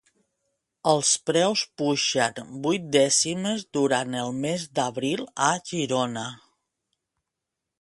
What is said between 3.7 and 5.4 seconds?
durant el mes d'abril